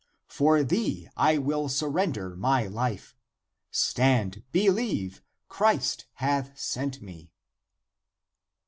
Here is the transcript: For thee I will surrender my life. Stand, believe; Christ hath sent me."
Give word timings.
For 0.27 0.63
thee 0.63 1.09
I 1.15 1.37
will 1.37 1.69
surrender 1.69 2.35
my 2.35 2.65
life. 2.65 3.15
Stand, 3.69 4.41
believe; 4.51 5.21
Christ 5.47 6.07
hath 6.15 6.57
sent 6.59 7.03
me." 7.03 7.29